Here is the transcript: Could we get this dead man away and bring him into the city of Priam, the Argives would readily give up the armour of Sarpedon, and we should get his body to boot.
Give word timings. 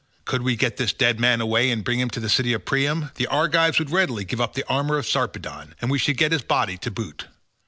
Could 0.25 0.41
we 0.41 0.55
get 0.55 0.77
this 0.77 0.93
dead 0.93 1.19
man 1.19 1.41
away 1.41 1.69
and 1.69 1.83
bring 1.83 1.99
him 1.99 2.07
into 2.07 2.19
the 2.19 2.27
city 2.27 2.53
of 2.53 2.65
Priam, 2.65 3.11
the 3.17 3.27
Argives 3.27 3.77
would 3.77 3.91
readily 3.91 4.25
give 4.25 4.41
up 4.41 4.55
the 4.55 4.65
armour 4.67 4.97
of 4.97 5.05
Sarpedon, 5.07 5.75
and 5.79 5.91
we 5.91 5.99
should 5.99 6.17
get 6.17 6.31
his 6.31 6.41
body 6.41 6.75
to 6.79 6.89
boot. 6.89 7.27